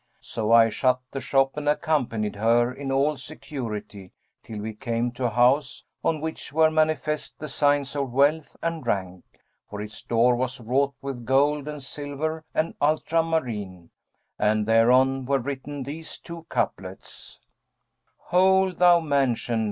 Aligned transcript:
'[FN#198] 0.19 0.25
So 0.25 0.51
I 0.51 0.69
shut 0.71 0.99
the 1.11 1.21
shop 1.21 1.57
and 1.57 1.69
accompanied 1.69 2.35
her, 2.37 2.73
in 2.73 2.91
all 2.91 3.17
security, 3.17 4.11
till 4.41 4.57
we 4.57 4.73
came 4.73 5.11
to 5.11 5.25
a 5.27 5.29
house, 5.29 5.85
on 6.03 6.21
which 6.21 6.51
were 6.51 6.71
manifest 6.71 7.37
the 7.37 7.47
signs 7.47 7.95
of 7.95 8.09
wealth 8.11 8.57
and 8.63 8.87
rank; 8.87 9.23
for 9.69 9.79
its 9.79 10.01
door 10.01 10.35
was 10.35 10.59
wrought 10.59 10.95
with 11.03 11.23
gold 11.23 11.67
and 11.67 11.83
silver 11.83 12.43
and 12.55 12.73
ultramarine, 12.81 13.91
and 14.39 14.65
thereon 14.65 15.23
were 15.27 15.37
written 15.39 15.83
these 15.83 16.17
two 16.17 16.47
couplets, 16.49 17.39
'Hole, 18.31 18.73
thou 18.73 19.01
mansion! 19.01 19.59